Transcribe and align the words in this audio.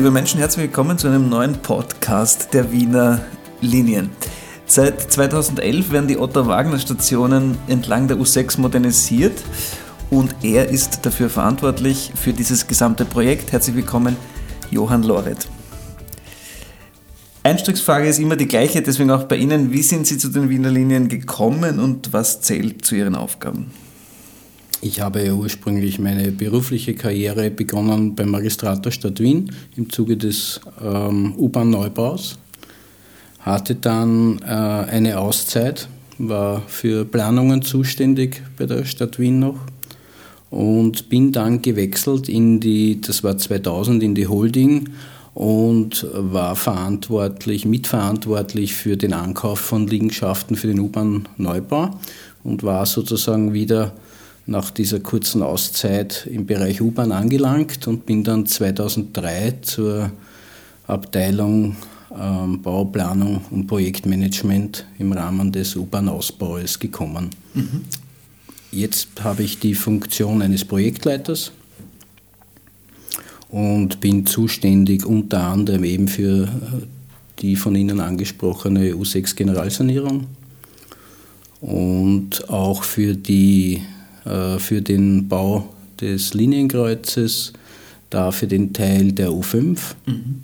Liebe 0.00 0.10
Menschen, 0.10 0.40
herzlich 0.40 0.62
willkommen 0.62 0.96
zu 0.96 1.08
einem 1.08 1.28
neuen 1.28 1.60
Podcast 1.60 2.54
der 2.54 2.72
Wiener 2.72 3.20
Linien. 3.60 4.08
Seit 4.64 5.12
2011 5.12 5.90
werden 5.90 6.08
die 6.08 6.16
Otto-Wagner-Stationen 6.16 7.58
entlang 7.68 8.08
der 8.08 8.16
U6 8.16 8.58
modernisiert 8.58 9.42
und 10.08 10.34
er 10.42 10.70
ist 10.70 11.04
dafür 11.04 11.28
verantwortlich 11.28 12.12
für 12.14 12.32
dieses 12.32 12.66
gesamte 12.66 13.04
Projekt. 13.04 13.52
Herzlich 13.52 13.76
willkommen, 13.76 14.16
Johann 14.70 15.02
Loret. 15.02 15.46
Einstiegsfrage 17.42 18.08
ist 18.08 18.20
immer 18.20 18.36
die 18.36 18.48
gleiche, 18.48 18.80
deswegen 18.80 19.10
auch 19.10 19.24
bei 19.24 19.36
Ihnen. 19.36 19.70
Wie 19.70 19.82
sind 19.82 20.06
Sie 20.06 20.16
zu 20.16 20.30
den 20.30 20.48
Wiener 20.48 20.70
Linien 20.70 21.08
gekommen 21.08 21.78
und 21.78 22.14
was 22.14 22.40
zählt 22.40 22.86
zu 22.86 22.94
Ihren 22.94 23.16
Aufgaben? 23.16 23.70
Ich 24.82 25.02
habe 25.02 25.22
ja 25.22 25.34
ursprünglich 25.34 25.98
meine 25.98 26.32
berufliche 26.32 26.94
Karriere 26.94 27.50
begonnen 27.50 28.14
beim 28.14 28.30
Magistrat 28.30 28.82
der 28.86 28.90
Stadt 28.90 29.20
Wien 29.20 29.52
im 29.76 29.90
Zuge 29.90 30.16
des 30.16 30.58
ähm, 30.82 31.34
U-Bahn-Neubaus. 31.36 32.38
Hatte 33.40 33.74
dann 33.74 34.38
äh, 34.38 34.46
eine 34.46 35.18
Auszeit, 35.18 35.86
war 36.16 36.62
für 36.66 37.04
Planungen 37.04 37.60
zuständig 37.60 38.42
bei 38.56 38.64
der 38.64 38.86
Stadt 38.86 39.18
Wien 39.18 39.38
noch 39.38 39.58
und 40.48 41.10
bin 41.10 41.30
dann 41.30 41.60
gewechselt 41.60 42.30
in 42.30 42.58
die, 42.58 43.02
das 43.02 43.22
war 43.22 43.36
2000, 43.36 44.02
in 44.02 44.14
die 44.14 44.28
Holding 44.28 44.88
und 45.34 46.06
war 46.14 46.56
verantwortlich, 46.56 47.66
mitverantwortlich 47.66 48.72
für 48.72 48.96
den 48.96 49.12
Ankauf 49.12 49.60
von 49.60 49.86
Liegenschaften 49.86 50.56
für 50.56 50.68
den 50.68 50.80
U-Bahn-Neubau 50.80 51.90
und 52.44 52.62
war 52.62 52.86
sozusagen 52.86 53.52
wieder 53.52 53.92
nach 54.50 54.70
dieser 54.70 54.98
kurzen 54.98 55.42
Auszeit 55.44 56.26
im 56.30 56.44
Bereich 56.44 56.82
U-Bahn 56.82 57.12
angelangt 57.12 57.86
und 57.86 58.04
bin 58.04 58.24
dann 58.24 58.46
2003 58.46 59.58
zur 59.62 60.10
Abteilung 60.88 61.76
ähm, 62.12 62.60
Bauplanung 62.60 63.42
und 63.52 63.68
Projektmanagement 63.68 64.86
im 64.98 65.12
Rahmen 65.12 65.52
des 65.52 65.76
U-Bahn-Ausbaus 65.76 66.80
gekommen. 66.80 67.30
Mhm. 67.54 67.82
Jetzt 68.72 69.22
habe 69.22 69.44
ich 69.44 69.60
die 69.60 69.74
Funktion 69.74 70.42
eines 70.42 70.64
Projektleiters 70.64 71.52
und 73.50 74.00
bin 74.00 74.26
zuständig 74.26 75.06
unter 75.06 75.44
anderem 75.44 75.84
eben 75.84 76.08
für 76.08 76.48
die 77.38 77.54
von 77.54 77.76
Ihnen 77.76 78.00
angesprochene 78.00 78.94
U6 78.94 79.36
Generalsanierung 79.36 80.26
und 81.60 82.50
auch 82.50 82.82
für 82.82 83.14
die 83.14 83.76
äh, 83.76 83.99
für 84.24 84.82
den 84.82 85.28
Bau 85.28 85.68
des 86.00 86.34
Linienkreuzes, 86.34 87.52
da 88.10 88.30
für 88.30 88.46
den 88.46 88.72
Teil 88.72 89.12
der 89.12 89.30
U5 89.30 89.78
mhm. 90.06 90.42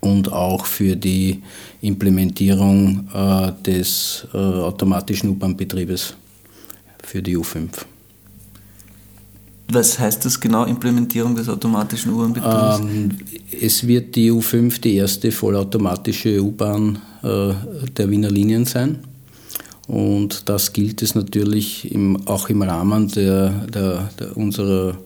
und 0.00 0.32
auch 0.32 0.66
für 0.66 0.96
die 0.96 1.42
Implementierung 1.80 3.08
äh, 3.14 3.52
des 3.62 4.26
äh, 4.34 4.36
automatischen 4.36 5.30
U-Bahn-Betriebes 5.30 6.14
für 7.02 7.22
die 7.22 7.36
U5. 7.36 7.68
Was 9.72 10.00
heißt 10.00 10.24
das 10.24 10.40
genau, 10.40 10.64
Implementierung 10.64 11.36
des 11.36 11.48
automatischen 11.48 12.12
U-Bahn-Betriebes? 12.12 12.80
Ähm, 12.80 13.10
es 13.60 13.86
wird 13.86 14.16
die 14.16 14.32
U5 14.32 14.80
die 14.80 14.96
erste 14.96 15.30
vollautomatische 15.30 16.42
U-Bahn 16.42 16.98
äh, 17.22 17.52
der 17.96 18.10
Wiener 18.10 18.30
Linien 18.30 18.64
sein. 18.64 18.98
Und 19.90 20.48
das 20.48 20.72
gilt 20.72 21.02
es 21.02 21.16
natürlich 21.16 21.92
im, 21.92 22.28
auch 22.28 22.48
im 22.48 22.62
Rahmen 22.62 23.08
der, 23.08 23.48
der, 23.74 24.08
der 24.20 24.36
unserer 24.36 24.96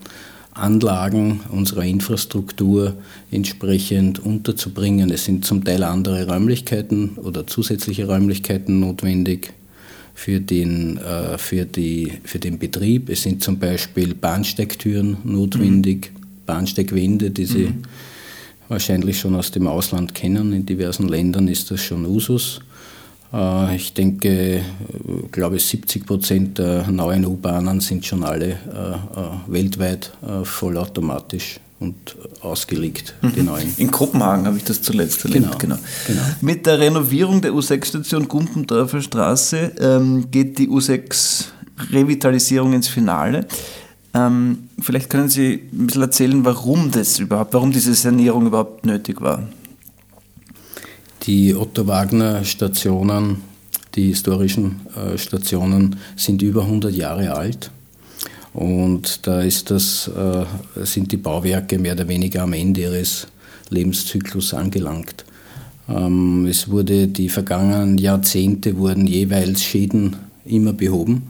Anlagen, 0.52 1.40
unserer 1.50 1.84
Infrastruktur 1.84 2.92
entsprechend 3.30 4.18
unterzubringen. 4.18 5.10
Es 5.10 5.24
sind 5.24 5.46
zum 5.46 5.64
Teil 5.64 5.84
andere 5.84 6.28
Räumlichkeiten 6.28 7.16
oder 7.16 7.46
zusätzliche 7.46 8.06
Räumlichkeiten 8.06 8.80
notwendig 8.80 9.54
für 10.12 10.38
den, 10.40 10.98
äh, 10.98 11.38
für, 11.38 11.64
die, 11.64 12.12
für 12.22 12.38
den 12.38 12.58
Betrieb. 12.58 13.08
Es 13.08 13.22
sind 13.22 13.42
zum 13.42 13.58
Beispiel 13.58 14.14
Bahnsteigtüren 14.14 15.16
notwendig, 15.24 16.12
mhm. 16.12 16.20
Bahnsteigwände, 16.44 17.30
die 17.30 17.46
Sie 17.46 17.68
mhm. 17.68 17.82
wahrscheinlich 18.68 19.18
schon 19.18 19.34
aus 19.34 19.50
dem 19.50 19.66
Ausland 19.66 20.14
kennen. 20.14 20.52
In 20.52 20.66
diversen 20.66 21.08
Ländern 21.08 21.48
ist 21.48 21.70
das 21.70 21.80
schon 21.80 22.04
Usus. 22.04 22.60
Äh, 23.34 23.76
ich 23.76 23.94
denke, 23.94 24.62
glaube 25.32 25.58
70 25.58 26.06
Prozent 26.06 26.58
der 26.58 26.86
neuen 26.90 27.24
U-Bahnen 27.26 27.80
sind 27.80 28.06
schon 28.06 28.22
alle 28.24 28.46
äh, 28.46 28.52
äh, 28.52 28.54
weltweit 29.48 30.12
vollautomatisch 30.44 31.58
und 31.80 32.16
ausgelegt, 32.40 33.14
die 33.22 33.40
mhm. 33.40 33.46
neuen. 33.46 33.74
In 33.76 33.90
Kopenhagen 33.90 34.46
habe 34.46 34.56
ich 34.56 34.62
das 34.64 34.80
zuletzt 34.80 35.24
erlebt. 35.24 35.58
Genau, 35.58 35.76
genau. 35.76 35.78
genau. 36.06 36.22
Mit 36.40 36.66
der 36.66 36.78
Renovierung 36.78 37.40
der 37.40 37.50
U6-Station 37.52 38.28
Gumpendorfer 38.28 39.02
Straße 39.02 39.72
ähm, 39.80 40.30
geht 40.30 40.56
die 40.58 40.68
U6-Revitalisierung 40.68 42.74
ins 42.74 42.86
Finale. 42.88 43.46
Ähm, 44.14 44.68
vielleicht 44.80 45.10
können 45.10 45.28
Sie 45.28 45.60
ein 45.72 45.88
bisschen 45.88 46.02
erzählen, 46.02 46.44
warum 46.44 46.92
das 46.92 47.18
überhaupt, 47.18 47.52
warum 47.52 47.72
diese 47.72 47.92
Sanierung 47.94 48.46
überhaupt 48.46 48.86
nötig 48.86 49.20
war. 49.20 49.42
Die 51.26 51.54
Otto-Wagner-Stationen, 51.54 53.38
die 53.94 54.08
historischen 54.08 54.80
äh, 54.94 55.16
Stationen, 55.16 55.96
sind 56.16 56.42
über 56.42 56.62
100 56.62 56.94
Jahre 56.94 57.34
alt. 57.34 57.70
Und 58.52 59.26
da 59.26 59.42
das, 59.42 60.08
äh, 60.08 60.44
sind 60.84 61.12
die 61.12 61.16
Bauwerke 61.16 61.78
mehr 61.78 61.94
oder 61.94 62.08
weniger 62.08 62.42
am 62.42 62.52
Ende 62.52 62.82
ihres 62.82 63.26
Lebenszyklus 63.70 64.52
angelangt. 64.52 65.24
Ähm, 65.88 66.46
es 66.46 66.68
wurde 66.70 67.08
die 67.08 67.30
vergangenen 67.30 67.96
Jahrzehnte 67.96 68.76
wurden 68.76 69.06
jeweils 69.06 69.62
Schäden 69.62 70.16
immer 70.44 70.74
behoben, 70.74 71.22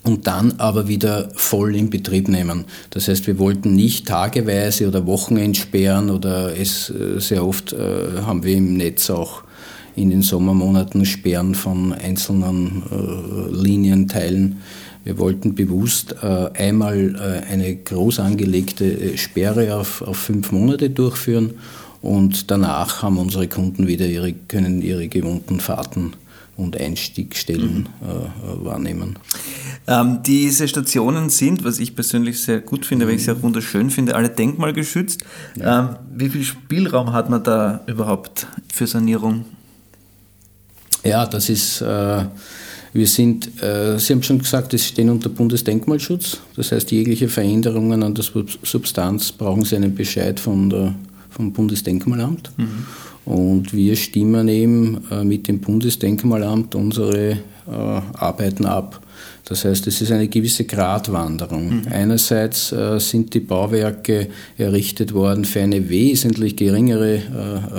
und 0.03 0.27
dann 0.27 0.55
aber 0.59 0.89
wieder 0.89 1.29
voll 1.35 1.77
in 1.77 1.91
Betrieb 1.91 2.29
nehmen. 2.29 2.65
Das 2.91 3.09
heißt, 3.09 3.27
wir 3.27 3.39
wollten 3.39 3.75
nicht 3.75 4.09
tageweise 4.09 4.89
oder 4.89 5.07
Wochenend 5.07 5.57
sperren 5.57 6.11
oder 6.11 6.57
es 6.59 6.91
äh, 6.91 7.21
sehr 7.21 7.47
oft 7.47 7.73
äh, 7.73 8.23
haben 8.25 8.45
wir 8.45 8.57
im 8.57 8.77
Netz 8.77 9.11
auch 9.11 9.43
in 9.97 10.11
den 10.11 10.23
Sommermonaten 10.23 11.05
Sperren 11.05 11.55
von 11.55 11.93
einzelnen 11.93 12.83
äh, 12.91 13.55
Linienteilen. 13.55 14.63
Wir 15.05 15.19
wollten 15.19 15.55
bewusst 15.55 16.15
äh, 16.23 16.51
einmal 16.55 17.15
äh, 17.17 17.53
eine 17.53 17.75
groß 17.75 18.21
angelegte 18.21 18.85
äh, 18.85 19.19
Sperre 19.19 19.77
auf, 19.77 20.03
auf 20.03 20.17
fünf 20.17 20.53
Monate 20.53 20.91
durchführen 20.91 21.55
und 22.03 22.51
danach 22.51 23.03
haben 23.03 23.19
unsere 23.19 23.49
Kunden 23.49 23.87
wieder 23.87 24.07
ihre, 24.07 24.33
können 24.33 24.81
ihre 24.81 25.09
gewohnten 25.09 25.61
Fahrten 25.61 26.13
und 26.61 26.81
Einstiegstellen 26.81 27.89
mhm. 28.01 28.07
äh, 28.07 28.65
wahrnehmen. 28.65 29.19
Ähm, 29.87 30.21
diese 30.25 30.69
Stationen 30.69 31.31
sind, 31.31 31.65
was 31.65 31.79
ich 31.79 31.95
persönlich 31.95 32.41
sehr 32.43 32.61
gut 32.61 32.87
finde, 32.87 33.07
weil 33.07 33.15
ich 33.15 33.25
sie 33.25 33.33
auch 33.33 33.43
wunderschön 33.43 33.91
finde, 33.91 34.15
alle 34.15 34.29
denkmalgeschützt. 34.29 35.25
Ja. 35.57 35.81
Ähm, 35.81 35.97
wie 36.15 36.29
viel 36.29 36.45
Spielraum 36.45 37.13
hat 37.13 37.31
man 37.31 37.43
da 37.43 37.81
überhaupt 37.87 38.47
für 38.73 38.87
Sanierung? 38.87 39.45
Ja, 41.05 41.27
das 41.27 41.49
ist, 41.49 41.81
äh, 41.81 42.25
wir 42.93 43.07
sind, 43.07 43.63
äh, 43.63 43.99
Sie 43.99 44.13
haben 44.13 44.23
schon 44.23 44.39
gesagt, 44.39 44.75
es 44.75 44.87
stehen 44.87 45.09
unter 45.09 45.29
Bundesdenkmalschutz. 45.29 46.41
Das 46.57 46.73
heißt, 46.73 46.91
jegliche 46.91 47.29
Veränderungen 47.29 48.03
an 48.03 48.15
der 48.15 48.25
Substanz 48.25 49.33
brauchen 49.33 49.65
Sie 49.65 49.77
einen 49.77 49.95
Bescheid 49.95 50.39
von 50.39 50.69
der, 50.69 50.95
vom 51.31 51.53
Bundesdenkmalamt. 51.53 52.51
Mhm. 52.57 52.87
Und 53.25 53.75
wir 53.75 53.97
stimmen 53.97 54.49
eben 54.49 55.05
äh, 55.11 55.25
mit 55.25 55.47
dem 55.47 55.61
Bundesdenkmalamt 55.61 56.75
unsere 56.75 57.31
äh, 57.31 57.39
Arbeiten 57.67 58.67
ab. 58.67 59.01
Das 59.45 59.65
heißt, 59.65 59.87
es 59.87 60.01
ist 60.01 60.13
eine 60.13 60.29
gewisse 60.29 60.65
Gratwanderung. 60.65 61.81
Mhm. 61.81 61.83
Einerseits 61.91 62.73
äh, 62.73 62.99
sind 62.99 63.35
die 63.35 63.41
Bauwerke 63.41 64.29
errichtet 64.57 65.13
worden 65.13 65.45
für 65.45 65.61
eine 65.61 65.89
wesentlich 65.89 66.57
geringere 66.57 67.21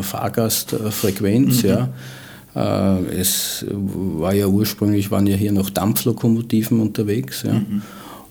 Fahrgastfrequenz. 0.02 1.64
Mhm. 1.64 1.70
Ja. 1.70 3.00
Es 3.18 3.66
war 3.72 4.34
ja 4.34 4.48
ursprünglich, 4.48 5.12
waren 5.12 5.28
ja 5.28 5.38
hier 5.38 5.54
noch 5.54 5.70
Dampflokomotiven 5.70 6.82
unterwegs. 6.82 7.44
Ja. 7.44 7.54
Mhm. 7.54 7.82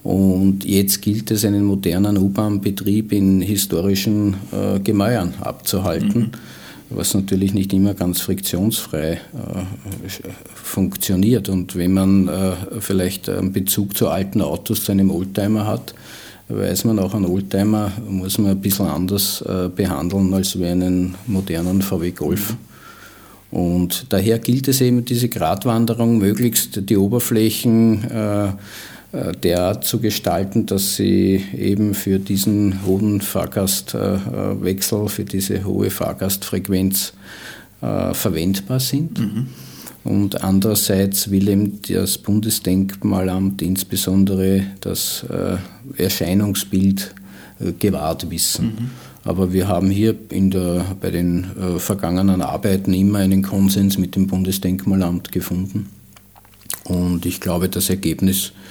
Und 0.02 0.64
jetzt 0.66 1.00
gilt 1.00 1.30
es, 1.30 1.46
einen 1.46 1.64
modernen 1.64 2.18
U-Bahn-Betrieb 2.18 3.12
in 3.12 3.40
historischen 3.40 4.34
Gemäuern 4.84 5.32
abzuhalten. 5.40 6.32
Was 6.92 7.14
natürlich 7.14 7.54
nicht 7.54 7.72
immer 7.72 7.94
ganz 7.94 8.20
friktionsfrei 8.20 9.12
äh, 9.12 9.18
funktioniert. 10.54 11.48
Und 11.48 11.76
wenn 11.76 11.94
man 11.94 12.28
äh, 12.28 12.52
vielleicht 12.80 13.28
einen 13.28 13.52
Bezug 13.52 13.96
zu 13.96 14.08
alten 14.08 14.42
Autos, 14.42 14.84
zu 14.84 14.92
einem 14.92 15.10
Oldtimer 15.10 15.66
hat, 15.66 15.94
weiß 16.48 16.84
man 16.84 16.98
auch, 16.98 17.14
einen 17.14 17.26
Oldtimer 17.26 17.92
muss 18.08 18.38
man 18.38 18.52
ein 18.52 18.60
bisschen 18.60 18.86
anders 18.86 19.42
äh, 19.42 19.68
behandeln 19.68 20.34
als 20.34 20.58
wie 20.58 20.66
einen 20.66 21.14
modernen 21.26 21.80
VW 21.80 22.10
Golf. 22.10 22.56
Und 23.50 24.06
daher 24.10 24.38
gilt 24.38 24.68
es 24.68 24.80
eben, 24.80 25.04
diese 25.04 25.28
Gratwanderung 25.28 26.18
möglichst 26.18 26.88
die 26.88 26.96
Oberflächen 26.96 28.04
äh, 28.10 28.52
derart 29.12 29.84
zu 29.84 29.98
gestalten, 29.98 30.66
dass 30.66 30.94
sie 30.94 31.44
eben 31.56 31.94
für 31.94 32.20
diesen 32.20 32.86
hohen 32.86 33.20
Fahrgastwechsel, 33.20 35.08
für 35.08 35.24
diese 35.24 35.64
hohe 35.64 35.90
Fahrgastfrequenz 35.90 37.12
äh, 37.80 38.14
verwendbar 38.14 38.78
sind. 38.78 39.18
Mhm. 39.18 39.46
Und 40.04 40.42
andererseits 40.42 41.30
will 41.30 41.48
eben 41.48 41.80
das 41.82 42.18
Bundesdenkmalamt 42.18 43.60
insbesondere 43.62 44.64
das 44.80 45.24
äh, 45.24 45.56
Erscheinungsbild 46.02 47.14
gewahrt 47.78 48.30
wissen. 48.30 48.66
Mhm. 48.66 48.90
Aber 49.24 49.52
wir 49.52 49.68
haben 49.68 49.90
hier 49.90 50.14
in 50.30 50.50
der, 50.50 50.96
bei 50.98 51.10
den 51.10 51.46
vergangenen 51.76 52.40
Arbeiten 52.40 52.94
immer 52.94 53.18
einen 53.18 53.42
Konsens 53.42 53.98
mit 53.98 54.16
dem 54.16 54.26
Bundesdenkmalamt 54.28 55.30
gefunden. 55.30 55.90
Und 56.84 57.26
ich 57.26 57.38
glaube, 57.38 57.68
das 57.68 57.90
Ergebnis 57.90 58.46
äh, 58.46 58.69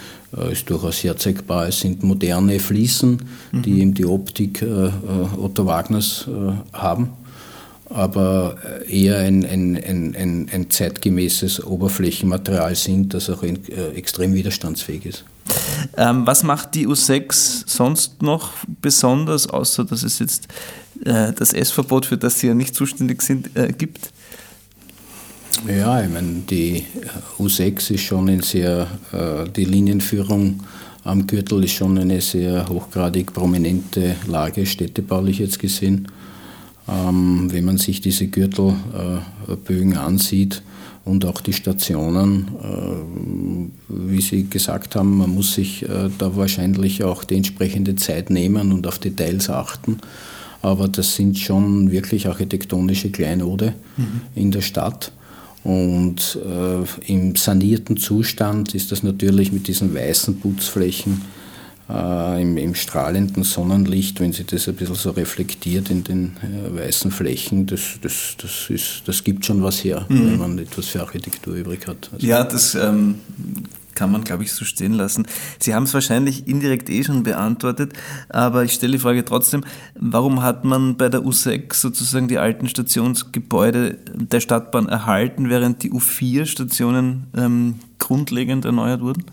ist 0.52 0.70
durchaus 0.70 1.04
herzeigbar. 1.04 1.68
Es 1.68 1.80
sind 1.80 2.04
moderne 2.04 2.60
Fliesen, 2.60 3.22
mhm. 3.52 3.62
die 3.62 3.82
eben 3.82 3.94
die 3.94 4.06
Optik 4.06 4.62
äh, 4.62 4.66
äh, 4.66 4.92
Otto 5.38 5.66
Wagners 5.66 6.28
haben, 6.74 7.10
aber 7.90 8.58
eher 8.88 9.18
ein, 9.18 9.44
ein, 9.46 9.76
ein, 9.76 10.50
ein, 10.52 10.70
zeitgemäßes 10.70 11.66
Oberflächenmaterial 11.66 12.76
sind, 12.76 13.16
das 13.16 13.30
auch 13.32 13.42
extrem 13.96 14.34
widerstandsfähig 14.34 15.06
ist. 15.08 15.26
Ähm, 15.98 16.26
was 16.28 16.44
macht 16.44 16.76
die 16.76 16.88
U6 16.88 17.64
sonst 17.68 18.22
noch 18.22 18.52
besonders, 18.82 19.48
außer 19.48 19.86
dass 19.86 20.04
es 20.04 20.20
jetzt 20.20 20.48
äh, 21.06 21.34
das 21.34 21.54
S-Verbot, 21.54 22.06
für 22.06 22.18
das 22.18 22.40
Sie 22.40 22.48
ja 22.48 22.54
nicht 22.54 22.76
zuständig 22.76 23.22
sind, 23.22 23.56
äh, 23.56 23.74
gibt? 23.76 24.12
Ja, 25.68 26.02
ich 26.02 26.10
meine, 26.10 26.42
die 26.50 26.86
U6 27.38 27.92
ist 27.92 28.02
schon 28.02 28.30
ein 28.30 28.42
sehr, 28.42 28.88
äh, 29.12 29.50
die 29.50 29.66
Linienführung 29.66 30.62
am 31.04 31.28
Gürtel 31.28 31.64
ist 31.64 31.72
schon 31.72 31.98
eine 31.98 32.22
sehr 32.22 32.68
hochgradig 32.70 33.34
prominente 33.34 34.16
Lage, 34.28 34.66
städtebaulich 34.66 35.40
jetzt 35.40 35.60
gesehen. 35.60 36.08
Ähm, 36.88 37.48
wenn 37.52 37.66
man 37.66 37.78
sich 37.78 38.02
diese 38.02 38.28
Gürtelbögen 38.28 39.94
äh, 39.94 39.98
ansieht 39.98 40.62
und 41.06 41.26
auch 41.26 41.42
die 41.42 41.54
Stationen, 41.54 42.50
äh, 42.62 43.86
wie 43.88 44.22
Sie 44.22 44.50
gesagt 44.50 44.96
haben, 44.96 45.18
man 45.18 45.30
muss 45.30 45.54
sich 45.54 45.84
äh, 45.84 46.10
da 46.18 46.36
wahrscheinlich 46.36 47.04
auch 47.04 47.24
die 47.24 47.38
entsprechende 47.38 47.96
Zeit 47.96 48.30
nehmen 48.30 48.72
und 48.72 48.86
auf 48.86 49.00
Details 49.00 49.50
achten. 49.50 50.00
Aber 50.62 50.90
das 50.90 51.16
sind 51.16 51.40
schon 51.40 51.92
wirklich 51.92 52.28
architektonische 52.28 53.12
Kleinode 53.12 53.74
mhm. 53.96 54.22
in 54.36 54.52
der 54.52 54.62
Stadt. 54.62 55.14
Und 55.64 56.40
äh, 56.44 57.12
im 57.12 57.36
sanierten 57.36 57.98
Zustand 57.98 58.76
ist 58.76 58.92
das 58.92 59.04
natürlich 59.04 59.52
mit 59.52 59.68
diesen 59.68 59.94
weißen 59.94 60.40
Putzflächen 60.40 61.22
äh, 61.90 62.42
im, 62.42 62.58
im, 62.58 62.76
strahlenden 62.76 63.44
Sonnenlicht, 63.44 64.20
wenn 64.20 64.32
sie 64.32 64.46
das 64.46 64.70
ein 64.70 64.76
bisschen 64.76 64.96
so 64.96 65.12
reflektiert 65.12 65.90
in 65.90 66.04
den 66.04 66.38
äh, 66.42 66.78
weißen 66.78 67.12
Flächen, 67.12 67.66
das, 67.66 68.00
das, 68.02 68.36
das, 68.42 68.70
ist, 68.70 69.02
das 69.06 69.24
gibt 69.24 69.46
schon 69.46 69.62
was 69.64 69.84
her, 69.84 70.06
mhm. 70.08 70.32
wenn 70.32 70.38
man 70.38 70.60
etwas 70.60 70.88
für 70.88 71.02
Architektur 71.02 71.56
übrig 71.56 71.88
hat. 71.88 72.10
Also 72.14 72.26
ja, 72.26 72.44
das 72.44 72.76
ähm, 72.76 73.16
kann 74.00 74.14
man, 74.14 74.24
glaube 74.24 74.44
ich, 74.44 74.54
so 74.54 74.64
stehen 74.64 74.94
lassen. 74.94 75.28
Sie 75.60 75.76
haben 75.76 75.84
es 75.84 75.94
wahrscheinlich 75.94 76.48
indirekt 76.48 76.90
eh 76.90 77.04
schon 77.04 77.24
beantwortet, 77.24 77.92
aber 78.30 78.64
ich 78.64 78.72
stelle 78.72 78.94
die 78.94 79.00
Frage 79.00 79.26
trotzdem, 79.26 79.66
warum 80.00 80.42
hat 80.42 80.64
man 80.64 80.96
bei 80.96 81.10
der 81.10 81.20
U6 81.20 81.74
sozusagen 81.74 82.30
die 82.30 82.38
alten 82.38 82.70
Stationsgebäude 82.70 83.98
der 84.16 84.40
Stadtbahn 84.40 84.88
erhalten, 84.88 85.50
während 85.50 85.84
die 85.84 85.92
U4-Stationen 85.92 87.28
ähm, 87.36 87.76
grundlegend 88.00 88.64
erneuert 88.64 89.02
wurden? 89.02 89.26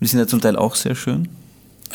Die 0.00 0.06
sind 0.06 0.18
ja 0.18 0.26
zum 0.26 0.42
Teil 0.42 0.56
auch 0.56 0.74
sehr 0.74 0.94
schön. 0.94 1.28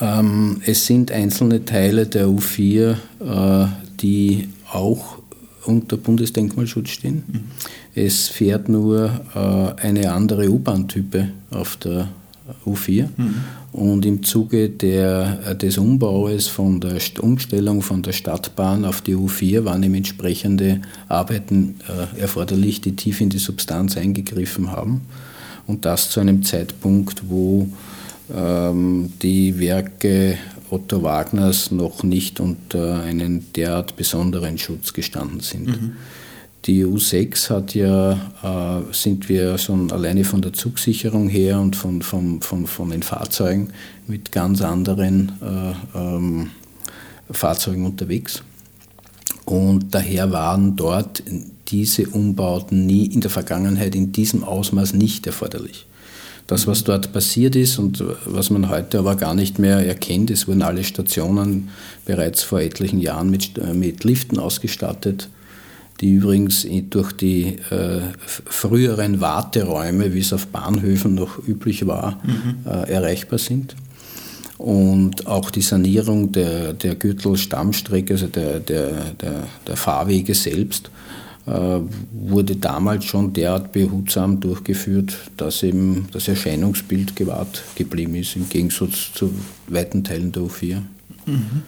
Ähm, 0.02 0.62
es 0.66 0.88
sind 0.88 1.12
einzelne 1.12 1.64
Teile 1.64 2.08
der 2.08 2.26
U4, 2.26 2.96
äh, 3.20 3.68
die 4.02 4.50
auch 4.72 5.20
unter 5.66 5.98
Bundesdenkmalschutz 5.98 6.90
stehen. 6.90 7.24
Mhm. 7.28 7.44
Es 7.98 8.28
fährt 8.28 8.70
nur 8.70 9.10
äh, 9.34 9.82
eine 9.82 10.12
andere 10.12 10.52
U-Bahn-Type 10.52 11.30
auf 11.50 11.78
der 11.78 12.10
U4. 12.64 13.08
Mhm. 13.18 13.36
Und 13.72 14.06
im 14.06 14.22
Zuge 14.22 14.70
der, 14.70 15.40
äh, 15.48 15.56
des 15.56 15.80
Umbaues 15.80 16.48
von 16.48 16.80
der 16.80 17.00
Umstellung 17.22 17.82
von 17.82 18.04
der 18.04 18.12
Stadtbahn 18.12 18.86
auf 18.86 19.02
die 19.02 19.16
U4 19.16 19.66
waren 19.66 19.82
eben 19.82 19.96
entsprechende 19.96 20.82
Arbeiten 21.08 21.80
äh, 21.88 22.22
erforderlich, 22.22 22.82
die 22.82 22.96
tief 22.96 23.20
in 23.20 23.30
die 23.30 23.40
Substanz 23.40 23.98
eingegriffen 23.98 24.72
haben. 24.72 25.02
Und 25.66 25.86
das 25.86 26.12
zu 26.12 26.20
einem 26.20 26.44
Zeitpunkt, 26.44 27.24
wo 27.30 27.68
ähm, 28.32 29.12
die 29.24 29.60
Werke 29.60 30.38
Otto 30.70 31.02
Wagners 31.02 31.72
noch 31.72 32.04
nicht 32.04 32.40
unter 32.40 33.02
einen 33.02 33.52
derart 33.54 33.96
besonderen 33.96 34.60
Schutz 34.60 34.94
gestanden 34.94 35.40
sind. 35.40 35.68
Mhm. 35.68 35.92
Die 36.68 36.86
U6 36.86 37.50
hat 37.50 37.76
ja, 37.76 38.12
äh, 38.44 38.94
sind 38.94 39.30
wir 39.30 39.58
schon 39.58 39.90
alleine 39.90 40.26
von 40.26 40.42
der 40.42 40.52
Zugsicherung 40.52 41.30
her 41.30 41.62
und 41.62 41.78
von, 41.78 42.02
von, 42.02 42.42
von, 42.42 42.68
von 42.68 42.90
den 42.90 43.04
Fahrzeugen 43.04 43.70
mit 44.06 44.34
ganz 44.34 44.62
anderen 44.62 45.32
äh, 45.42 45.98
ähm, 45.98 46.50
Fahrzeugen 47.32 47.86
unterwegs. 47.86 48.44
Und 49.46 49.96
daher 49.96 50.34
waren 50.34 50.76
dort 50.76 51.24
diese 51.70 52.06
Umbauten 52.10 52.86
nie 52.86 53.06
in 53.06 53.22
der 53.22 53.32
Vergangenheit 53.32 53.96
in 53.96 54.12
diesem 54.12 54.44
Ausmaß 54.44 54.94
nicht 54.94 55.26
erforderlich. 55.26 55.86
Das, 56.48 56.68
was 56.68 56.84
dort 56.84 57.14
passiert 57.14 57.56
ist 57.56 57.80
und 57.80 58.04
was 58.26 58.50
man 58.50 58.68
heute 58.68 59.00
aber 59.00 59.16
gar 59.16 59.36
nicht 59.36 59.58
mehr 59.58 59.86
erkennt, 59.86 60.32
es 60.32 60.50
wurden 60.50 60.62
alle 60.62 60.84
Stationen 60.84 61.70
bereits 62.04 62.44
vor 62.44 62.60
etlichen 62.60 63.00
Jahren 63.00 63.30
mit, 63.30 63.58
äh, 63.58 63.74
mit 63.74 64.04
Liften 64.04 64.38
ausgestattet, 64.38 65.30
die 66.00 66.14
übrigens 66.14 66.68
durch 66.90 67.12
die 67.14 67.58
äh, 67.70 68.02
früheren 68.46 69.20
Warteräume, 69.20 70.14
wie 70.14 70.20
es 70.20 70.34
auf 70.34 70.48
Bahnhöfen 70.48 71.16
noch 71.16 71.46
üblich 71.48 71.88
war, 71.88 72.20
mhm. 72.24 72.70
äh, 72.70 72.92
erreichbar 72.92 73.40
sind. 73.40 73.76
Und 74.58 75.28
auch 75.28 75.52
die 75.52 75.62
Sanierung 75.62 76.32
der, 76.32 76.74
der 76.74 76.96
Gürtel-Stammstrecke, 76.96 78.14
also 78.14 78.28
der, 78.28 78.60
der, 78.60 79.12
der, 79.22 79.44
der 79.68 79.78
Fahrwege 79.78 80.34
selbst, 80.34 80.90
äh, 81.46 81.80
wurde 82.12 82.56
damals 82.56 83.06
schon 83.06 83.34
derart 83.34 83.72
behutsam 83.72 84.40
durchgeführt, 84.40 85.16
dass 85.38 85.64
eben 85.64 86.08
das 86.12 86.28
Erscheinungsbild 86.28 87.16
gewahrt 87.16 87.64
geblieben 87.76 88.16
ist, 88.16 88.36
im 88.36 88.50
Gegensatz 88.50 89.14
zu 89.14 89.34
weiten 89.68 90.04
Teilen 90.04 90.32
der 90.32 90.44
U4. 90.44 90.82
Mhm. 91.26 91.64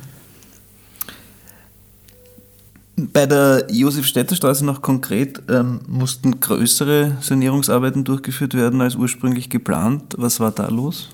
Bei 3.13 3.25
der 3.25 3.67
Josef-Städter-Straße 3.71 4.65
noch 4.65 4.81
konkret 4.81 5.41
ähm, 5.49 5.79
mussten 5.87 6.39
größere 6.39 7.17
Sanierungsarbeiten 7.21 8.03
durchgeführt 8.03 8.53
werden 8.53 8.81
als 8.81 8.95
ursprünglich 8.95 9.49
geplant. 9.49 10.15
Was 10.17 10.39
war 10.39 10.51
da 10.51 10.67
los? 10.67 11.09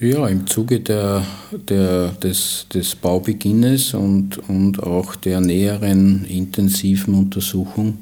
Ja, 0.00 0.26
im 0.28 0.46
Zuge 0.46 0.80
der, 0.80 1.24
der, 1.52 2.08
des, 2.08 2.66
des 2.72 2.94
Baubeginnes 2.94 3.94
und, 3.94 4.38
und 4.48 4.82
auch 4.82 5.14
der 5.16 5.40
näheren 5.40 6.24
intensiven 6.24 7.14
Untersuchung 7.14 7.98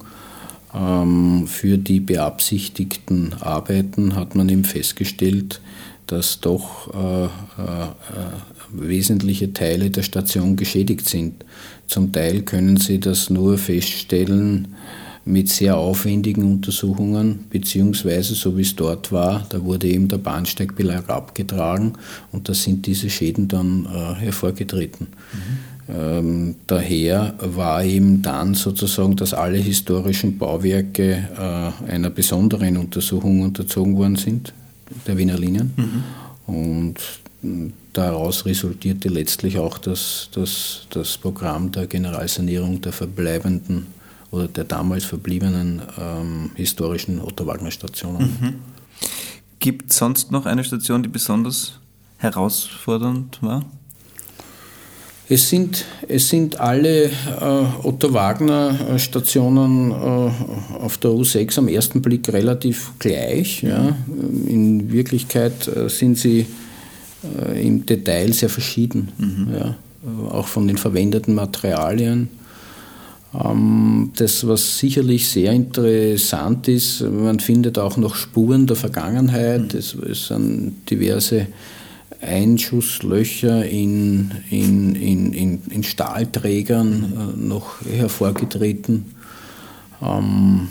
ähm, 0.74 1.46
für 1.46 1.78
die 1.78 2.00
beabsichtigten 2.00 3.34
Arbeiten 3.40 4.16
hat 4.16 4.34
man 4.34 4.48
eben 4.48 4.64
festgestellt, 4.64 5.60
dass 6.06 6.40
doch 6.40 6.92
äh, 6.94 7.24
äh, 7.24 7.28
wesentliche 8.72 9.52
Teile 9.52 9.90
der 9.90 10.02
Station 10.02 10.56
geschädigt 10.56 11.08
sind. 11.08 11.44
Zum 11.92 12.10
Teil 12.10 12.40
können 12.40 12.78
Sie 12.78 13.00
das 13.00 13.28
nur 13.28 13.58
feststellen, 13.58 14.68
mit 15.26 15.50
sehr 15.50 15.76
aufwendigen 15.76 16.42
Untersuchungen, 16.50 17.44
beziehungsweise 17.50 18.34
so 18.34 18.56
wie 18.56 18.62
es 18.62 18.74
dort 18.74 19.12
war, 19.12 19.44
da 19.50 19.62
wurde 19.62 19.88
eben 19.88 20.08
der 20.08 20.16
Bahnsteigbelag 20.16 21.10
abgetragen 21.10 21.92
und 22.32 22.48
da 22.48 22.54
sind 22.54 22.86
diese 22.86 23.10
Schäden 23.10 23.46
dann 23.46 23.84
äh, 23.84 24.14
hervorgetreten. 24.14 25.08
Mhm. 25.34 25.94
Ähm, 25.94 26.54
daher 26.66 27.34
war 27.38 27.84
eben 27.84 28.22
dann 28.22 28.54
sozusagen, 28.54 29.14
dass 29.16 29.34
alle 29.34 29.58
historischen 29.58 30.38
Bauwerke 30.38 31.28
äh, 31.36 31.92
einer 31.92 32.08
besonderen 32.08 32.78
Untersuchung 32.78 33.42
unterzogen 33.42 33.98
worden 33.98 34.16
sind, 34.16 34.54
der 35.06 35.18
Wiener 35.18 35.38
Linien. 35.38 35.74
Mhm. 35.76 36.54
Und 36.54 36.94
daraus 37.92 38.46
resultierte 38.46 39.08
letztlich 39.08 39.58
auch 39.58 39.78
das, 39.78 40.28
das, 40.32 40.86
das 40.90 41.18
Programm 41.18 41.72
der 41.72 41.86
Generalsanierung 41.86 42.80
der 42.80 42.92
verbleibenden 42.92 43.88
oder 44.30 44.48
der 44.48 44.64
damals 44.64 45.04
verbliebenen 45.04 45.82
ähm, 46.00 46.50
historischen 46.54 47.20
Otto-Wagner-Stationen. 47.20 48.38
Mhm. 48.40 48.54
Gibt 49.58 49.90
es 49.90 49.98
sonst 49.98 50.32
noch 50.32 50.46
eine 50.46 50.64
Station, 50.64 51.02
die 51.02 51.08
besonders 51.08 51.78
herausfordernd 52.18 53.42
war? 53.42 53.64
Es 55.28 55.48
sind, 55.48 55.84
es 56.08 56.28
sind 56.28 56.58
alle 56.60 57.04
äh, 57.04 57.10
Otto-Wagner-Stationen 57.82 59.90
äh, 59.90 60.30
auf 60.78 60.98
der 60.98 61.12
U6 61.12 61.58
am 61.58 61.68
ersten 61.68 62.02
Blick 62.02 62.30
relativ 62.32 62.92
gleich. 62.98 63.62
Ja. 63.62 63.96
In 64.46 64.92
Wirklichkeit 64.92 65.68
äh, 65.68 65.88
sind 65.88 66.18
sie 66.18 66.46
äh, 67.24 67.66
im 67.66 67.86
Detail 67.86 68.32
sehr 68.32 68.48
verschieden, 68.48 69.08
mhm. 69.18 69.48
ja. 69.54 69.74
auch 70.30 70.46
von 70.46 70.66
den 70.66 70.78
verwendeten 70.78 71.34
Materialien. 71.34 72.28
Ähm, 73.34 74.12
das, 74.16 74.46
was 74.46 74.78
sicherlich 74.78 75.28
sehr 75.28 75.52
interessant 75.52 76.68
ist, 76.68 77.00
man 77.00 77.40
findet 77.40 77.78
auch 77.78 77.96
noch 77.96 78.14
Spuren 78.14 78.66
der 78.66 78.76
Vergangenheit. 78.76 79.74
Es, 79.74 79.96
sind 80.28 80.90
diverse 80.90 81.46
Einschusslöcher 82.20 83.64
in, 83.64 84.30
in, 84.50 84.94
in, 84.94 85.32
in, 85.32 85.62
in 85.70 85.82
Stahlträgern 85.82 87.34
äh, 87.36 87.40
noch 87.40 87.80
hervorgetreten. 87.86 89.06
Ähm, 90.02 90.68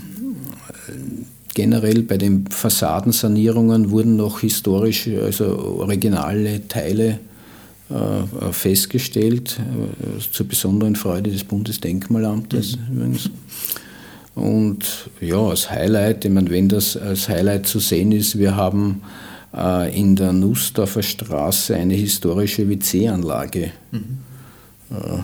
generell 1.54 2.04
bei 2.04 2.18
den 2.18 2.48
Fassadensanierungen 2.48 3.92
wurden 3.92 4.16
noch 4.16 4.40
historische, 4.40 5.22
also 5.24 5.78
originale 5.80 6.68
Teile 6.68 7.20
äh, 7.90 8.52
festgestellt, 8.52 9.60
äh, 9.60 10.20
zur 10.32 10.48
besonderen 10.48 10.96
Freude 10.96 11.32
des 11.32 11.44
Bundesdenkmalamtes 11.44 12.78
mhm. 12.78 12.96
übrigens. 12.96 13.30
Und 14.34 15.10
ja, 15.20 15.38
als 15.38 15.70
Highlight, 15.70 16.24
ich 16.26 16.32
meine, 16.32 16.50
wenn 16.50 16.70
das 16.70 16.96
als 16.96 17.28
Highlight 17.28 17.68
zu 17.68 17.80
sehen 17.80 18.14
ist, 18.14 18.38
wir 18.38 18.56
haben 18.56 19.02
äh, 19.54 19.98
in 20.00 20.16
der 20.16 20.32
Nussdorfer 20.32 21.04
Straße 21.04 21.76
eine 21.76 21.96
historische 21.96 22.70
WC-Anlage 22.70 23.72
mhm. 23.92 24.20
äh, 24.90 25.20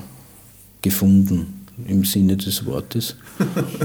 gefunden 0.82 1.57
im 1.86 2.04
Sinne 2.06 2.38
des 2.38 2.66
Wortes. 2.66 3.16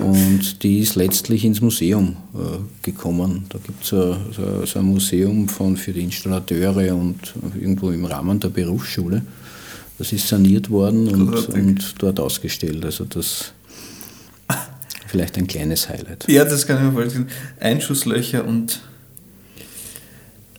Und 0.00 0.62
die 0.62 0.78
ist 0.78 0.94
letztlich 0.94 1.44
ins 1.44 1.60
Museum 1.60 2.16
äh, 2.34 2.58
gekommen. 2.82 3.46
Da 3.48 3.58
gibt 3.58 3.82
es 3.82 3.90
so, 3.90 4.16
so, 4.32 4.64
so, 4.64 4.78
ein 4.78 4.86
Museum 4.86 5.48
von, 5.48 5.76
für 5.76 5.92
die 5.92 6.02
Installateure 6.02 6.94
und 6.94 7.34
irgendwo 7.54 7.90
im 7.90 8.04
Rahmen 8.04 8.40
der 8.40 8.48
Berufsschule. 8.48 9.22
Das 9.98 10.12
ist 10.12 10.26
saniert 10.26 10.70
worden 10.70 11.08
und, 11.08 11.48
und 11.50 11.94
dort 11.98 12.18
ausgestellt. 12.18 12.84
Also 12.84 13.04
das 13.04 13.52
vielleicht 15.06 15.36
ein 15.36 15.46
kleines 15.46 15.90
Highlight. 15.90 16.26
Ja, 16.28 16.44
das 16.44 16.66
kann 16.66 16.78
ich 16.78 16.82
mir 16.84 16.92
vorstellen. 16.92 17.28
Einschusslöcher 17.60 18.46
und 18.46 18.80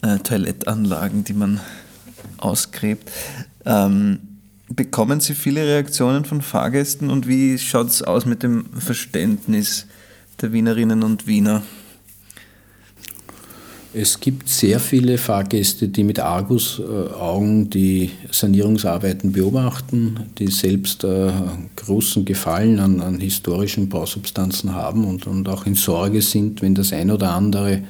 äh, 0.04 0.20
Toilettanlagen, 0.20 1.24
die 1.24 1.34
man 1.34 1.60
ausgräbt. 2.38 3.10
Ähm, 3.66 4.20
Bekommen 4.70 5.20
Sie 5.20 5.34
viele 5.34 5.62
Reaktionen 5.62 6.24
von 6.24 6.42
Fahrgästen 6.42 7.10
und 7.10 7.28
wie 7.28 7.58
schaut 7.58 7.90
es 7.90 8.02
aus 8.02 8.26
mit 8.26 8.44
dem 8.44 8.66
Verständnis 8.80 9.88
der 10.42 10.54
Wienerinnen 10.54 11.04
und 11.04 11.28
Wiener? 11.28 11.64
Es 13.96 14.20
gibt 14.20 14.50
sehr 14.50 14.80
viele 14.80 15.20
Fahrgäste, 15.20 15.88
die 15.88 16.04
mit 16.04 16.20
Argusaugen 16.20 17.70
die 17.70 18.10
Sanierungsarbeiten 18.32 19.34
beobachten, 19.34 20.32
die 20.40 20.48
selbst 20.48 21.04
äh, 21.04 21.32
großen 21.76 22.26
Gefallen 22.26 22.80
an, 22.80 23.02
an, 23.02 23.20
historischen 23.20 23.90
Bausubstanzen 23.90 24.74
haben 24.74 25.06
und, 25.06 25.28
und, 25.28 25.48
auch 25.48 25.68
in 25.68 25.76
Sorge 25.76 26.24
sind, 26.24 26.64
wenn 26.64 26.74
das 26.74 26.92
ein 26.92 27.12
oder 27.12 27.34
andere 27.34 27.84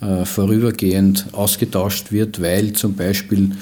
äh, 0.00 0.24
vorübergehend 0.24 1.26
ausgetauscht 1.32 2.12
wird, 2.12 2.40
weil 2.40 2.74
zum 2.74 2.94
Beispiel 2.94 3.56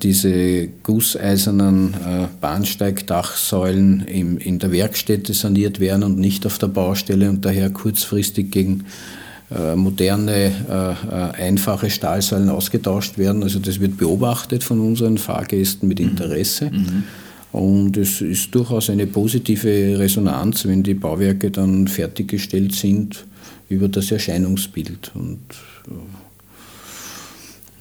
diese 0.00 0.68
gusseisernen 0.82 1.94
äh, 1.94 2.28
Bahnsteigdachsäulen 2.40 4.06
in 4.06 4.58
der 4.58 4.70
Werkstätte 4.70 5.34
saniert 5.34 5.80
werden 5.80 6.04
und 6.04 6.18
nicht 6.18 6.46
auf 6.46 6.58
der 6.58 6.68
Baustelle 6.68 7.28
und 7.28 7.44
daher 7.44 7.70
kurzfristig 7.70 8.52
gegen 8.52 8.84
äh, 9.50 9.74
moderne, 9.74 11.32
einfache 11.36 11.90
Stahlsäulen 11.90 12.48
ausgetauscht 12.48 13.18
werden. 13.18 13.42
Also 13.42 13.58
das 13.58 13.80
wird 13.80 13.96
beobachtet 13.96 14.62
von 14.62 14.78
unseren 14.78 15.18
Fahrgästen 15.18 15.88
mit 15.88 15.98
mhm. 15.98 16.10
Interesse. 16.10 16.70
Mhm. 16.70 17.02
Und 17.52 17.96
es 17.96 18.20
ist 18.20 18.54
durchaus 18.54 18.90
eine 18.90 19.06
positive 19.06 19.98
Resonanz, 19.98 20.66
wenn 20.66 20.82
die 20.82 20.94
Bauwerke 20.94 21.50
dann 21.50 21.88
fertiggestellt 21.88 22.74
sind 22.74 23.24
über 23.68 23.88
das 23.88 24.10
Erscheinungsbild. 24.12 25.10
Und 25.14 25.40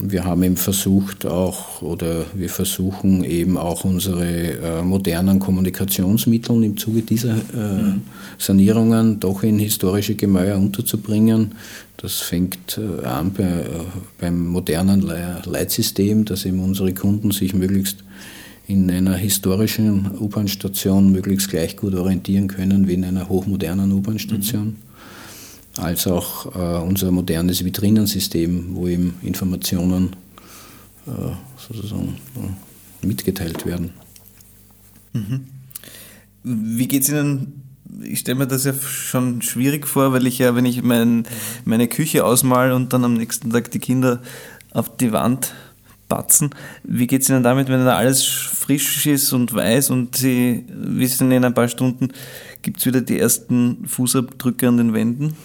wir 0.01 0.23
haben 0.23 0.43
eben 0.43 0.55
versucht 0.57 1.25
auch 1.25 1.81
oder 1.81 2.25
wir 2.33 2.49
versuchen 2.49 3.23
eben 3.23 3.57
auch 3.57 3.83
unsere 3.83 4.79
äh, 4.79 4.81
modernen 4.81 5.39
Kommunikationsmittel 5.39 6.63
im 6.63 6.77
Zuge 6.77 7.01
dieser 7.01 7.35
äh, 7.53 7.81
mhm. 7.81 8.01
Sanierungen 8.37 9.19
doch 9.19 9.43
in 9.43 9.59
historische 9.59 10.15
Gemäuer 10.15 10.57
unterzubringen. 10.57 11.55
Das 11.97 12.19
fängt 12.19 12.77
äh, 12.77 13.05
an 13.05 13.33
bei, 13.33 13.43
äh, 13.43 13.65
beim 14.19 14.47
modernen 14.47 15.01
Le 15.01 15.41
Leitsystem, 15.45 16.23
dass 16.23 16.45
eben 16.45 16.59
unsere 16.61 16.93
Kunden 16.93 17.31
sich 17.31 17.53
möglichst 17.53 18.03
in 18.67 18.89
einer 18.89 19.15
historischen 19.15 20.11
U-Bahn-Station 20.19 21.11
möglichst 21.11 21.49
gleich 21.49 21.75
gut 21.75 21.95
orientieren 21.95 22.47
können 22.47 22.87
wie 22.87 22.93
in 22.93 23.03
einer 23.03 23.27
hochmodernen 23.27 23.91
U-Bahn-Station. 23.91 24.65
Mhm 24.65 24.88
als 25.81 26.07
auch 26.07 26.55
äh, 26.55 26.81
unser 26.81 27.11
modernes 27.11 27.63
Vitrinensystem, 27.63 28.75
wo 28.75 28.87
eben 28.87 29.15
Informationen 29.21 30.15
äh, 31.07 31.31
sozusagen 31.57 32.17
äh, 32.35 33.05
mitgeteilt 33.05 33.65
werden. 33.65 33.91
Mhm. 35.13 35.47
Wie 36.43 36.87
geht 36.87 37.03
es 37.03 37.09
Ihnen? 37.09 37.63
Ich 38.03 38.19
stelle 38.19 38.37
mir 38.37 38.47
das 38.47 38.65
ja 38.65 38.73
schon 38.73 39.41
schwierig 39.41 39.87
vor, 39.87 40.13
weil 40.13 40.27
ich 40.27 40.37
ja, 40.37 40.55
wenn 40.55 40.65
ich 40.65 40.83
mein, 40.83 41.25
meine 41.65 41.87
Küche 41.87 42.23
ausmal 42.23 42.71
und 42.71 42.93
dann 42.93 43.03
am 43.03 43.15
nächsten 43.15 43.49
Tag 43.49 43.71
die 43.71 43.79
Kinder 43.79 44.21
auf 44.71 44.95
die 44.97 45.11
Wand 45.11 45.53
batzen, 46.07 46.51
wie 46.83 47.07
geht 47.07 47.23
es 47.23 47.29
Ihnen 47.29 47.43
damit, 47.43 47.67
wenn 47.67 47.85
da 47.85 47.97
alles 47.97 48.23
frisch 48.23 49.05
ist 49.07 49.33
und 49.33 49.53
weiß 49.53 49.89
und 49.89 50.15
Sie 50.15 50.65
wissen, 50.69 51.31
in 51.31 51.43
ein 51.43 51.53
paar 51.53 51.67
Stunden 51.67 52.09
gibt 52.61 52.79
es 52.79 52.85
wieder 52.85 53.01
die 53.01 53.19
ersten 53.19 53.87
Fußabdrücke 53.87 54.67
an 54.67 54.77
den 54.77 54.93
Wänden? 54.93 55.35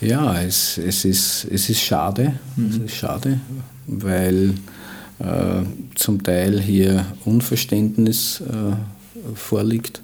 Ja, 0.00 0.40
es, 0.42 0.78
es, 0.78 1.04
ist, 1.04 1.46
es 1.50 1.68
ist 1.70 1.80
schade. 1.80 2.34
Mhm. 2.56 2.66
Es 2.70 2.76
ist 2.76 2.94
schade, 2.96 3.40
weil 3.86 4.54
äh, 5.18 5.62
zum 5.94 6.22
Teil 6.22 6.60
hier 6.60 7.06
Unverständnis 7.24 8.40
äh, 8.40 9.34
vorliegt. 9.34 10.02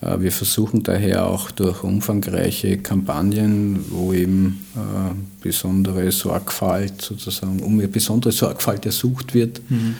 Äh, 0.00 0.20
wir 0.20 0.32
versuchen 0.32 0.82
daher 0.82 1.26
auch 1.26 1.50
durch 1.50 1.82
umfangreiche 1.82 2.78
Kampagnen, 2.78 3.84
wo 3.90 4.12
eben 4.12 4.66
äh, 4.74 5.14
besondere 5.42 6.10
Sorgfalt 6.12 7.00
sozusagen, 7.00 7.60
um 7.60 7.78
besondere 7.90 8.32
Sorgfalt 8.32 8.84
ersucht 8.84 9.34
wird, 9.34 9.60
mhm. 9.70 9.94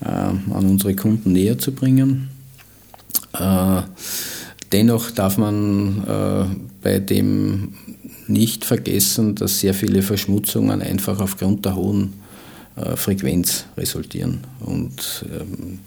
äh, 0.00 0.08
an 0.08 0.66
unsere 0.66 0.94
Kunden 0.94 1.32
näher 1.32 1.58
zu 1.58 1.72
bringen. 1.72 2.30
Äh, 3.38 3.82
dennoch 4.72 5.10
darf 5.12 5.38
man 5.38 6.02
bei 6.82 6.98
dem 6.98 7.74
nicht 8.28 8.64
vergessen, 8.64 9.34
dass 9.34 9.60
sehr 9.60 9.74
viele 9.74 10.02
Verschmutzungen 10.02 10.82
einfach 10.82 11.20
aufgrund 11.20 11.64
der 11.64 11.76
hohen 11.76 12.14
äh, 12.76 12.96
Frequenz 12.96 13.66
resultieren. 13.76 14.40
Und 14.60 15.24
ähm, 15.32 15.78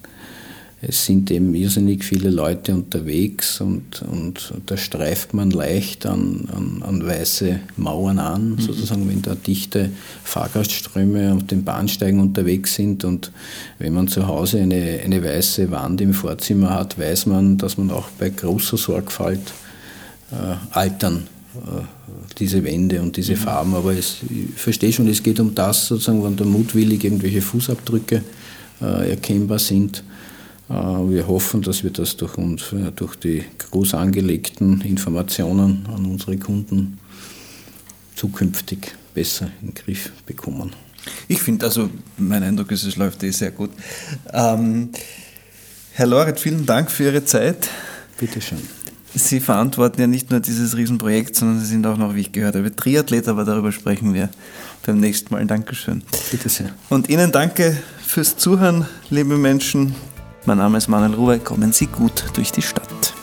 es 0.82 1.06
sind 1.06 1.30
eben 1.30 1.54
irrsinnig 1.56 2.06
viele 2.06 2.30
Leute 2.30 2.74
unterwegs 2.74 3.60
und, 3.60 4.02
und 4.02 4.54
da 4.66 4.78
streift 4.78 5.34
man 5.34 5.52
leicht 5.52 6.06
an, 6.06 6.48
an, 6.56 6.84
an 6.84 7.06
weiße 7.06 7.60
Mauern 7.76 8.18
an, 8.18 8.52
mhm. 8.52 8.60
sozusagen, 8.60 9.10
wenn 9.10 9.22
da 9.22 9.36
dichte 9.36 9.90
Fahrgastströme 10.24 11.34
auf 11.34 11.46
den 11.46 11.66
Bahnsteigen 11.66 12.22
unterwegs 12.22 12.76
sind. 12.76 13.04
Und 13.04 13.34
wenn 13.78 13.94
man 13.94 14.08
zu 14.08 14.28
Hause 14.28 14.62
eine, 14.62 15.02
eine 15.04 15.22
weiße 15.22 15.70
Wand 15.70 16.00
im 16.00 16.14
Vorzimmer 16.14 16.70
hat, 16.70 16.98
weiß 16.98 17.26
man, 17.26 17.58
dass 17.58 17.78
man 17.78 17.92
auch 17.92 18.08
bei 18.12 18.30
großer 18.30 18.78
Sorgfalt 18.78 19.52
äh, 20.32 20.56
altern 20.72 21.28
diese 22.38 22.64
Wände 22.64 23.02
und 23.02 23.18
diese 23.18 23.34
mhm. 23.34 23.38
Farben. 23.38 23.76
Aber 23.76 23.94
es, 23.94 24.18
ich 24.30 24.60
verstehe 24.60 24.94
schon, 24.94 25.08
es 25.08 25.22
geht 25.22 25.40
um 25.40 25.54
das, 25.54 25.88
sozusagen, 25.88 26.24
wenn 26.24 26.36
da 26.36 26.46
mutwillig 26.46 27.04
irgendwelche 27.04 27.42
Fußabdrücke 27.42 28.24
äh, 28.82 29.10
erkennbar 29.12 29.60
sind 29.60 30.04
äh, 30.70 30.74
wir 30.74 31.28
hoffen, 31.28 31.62
dass 31.62 31.84
wir 31.84 31.90
das 31.90 32.16
durch, 32.16 32.38
uns, 32.38 32.72
äh, 32.74 32.92
durch 32.96 33.16
die 33.16 33.44
groß 33.72 33.96
angelegten 33.96 34.82
Informationen 34.82 35.88
an 35.94 36.06
unsere 36.06 36.38
Kunden 36.38 37.00
zukünftig 38.16 38.94
besser 39.14 39.50
in 39.62 39.70
den 39.70 39.74
Griff 39.74 40.12
bekommen. 40.26 40.74
Ich 41.28 41.42
finde, 41.42 41.66
also 41.66 41.90
mein 42.18 42.44
Eindruck 42.44 42.72
ist, 42.72 42.84
es 42.84 42.98
läuft 42.98 43.24
eh 43.24 43.32
sehr 43.32 43.52
gut. 43.52 43.72
Ähm, 44.32 44.90
Herr 45.94 46.06
Loret, 46.06 46.40
vielen 46.40 46.66
Dank 46.66 46.92
für 46.92 47.06
Ihre 47.06 47.26
Zeit. 47.26 47.68
Bitte 48.20 48.40
schön. 48.40 48.79
Sie 49.16 49.40
verantworten 49.40 50.02
ja 50.02 50.08
nicht 50.08 50.30
nur 50.30 50.40
dieses 50.40 50.78
Riesenprojekt, 50.78 51.36
sondern 51.36 51.60
Sie 51.60 51.66
sind 51.66 51.86
auch 51.88 51.98
noch, 51.98 52.16
wie 52.16 52.22
ich 52.22 52.32
gehört 52.32 52.56
habe, 52.56 52.76
Triathlet, 52.76 53.28
aber 53.28 53.44
darüber 53.44 53.72
sprechen 53.72 54.14
wir 54.14 54.30
beim 54.86 55.00
nächsten 55.00 55.34
Mal. 55.34 55.46
Dankeschön. 55.46 56.04
Bitte 56.32 56.50
sehr. 56.50 56.70
Und 56.90 57.10
Ihnen 57.10 57.32
danke 57.32 57.78
fürs 58.06 58.38
Zuhören, 58.38 58.86
liebe 59.10 59.38
Menschen. 59.38 59.96
Mein 60.46 60.58
Name 60.58 60.78
ist 60.78 60.88
Manuel 60.88 61.14
Ruwe. 61.14 61.40
Kommen 61.40 61.74
Sie 61.74 61.88
gut 61.88 62.24
durch 62.34 62.52
die 62.52 62.62
Stadt. 62.62 63.14